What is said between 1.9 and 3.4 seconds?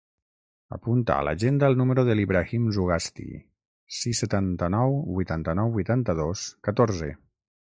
de l'Ibrahim Zugasti: